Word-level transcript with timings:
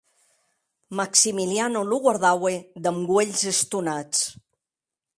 Maximiliano 0.99 1.79
lo 1.89 1.97
guardaue 2.05 2.55
damb 2.83 3.05
uelhs 3.15 3.41
estonats. 3.53 4.19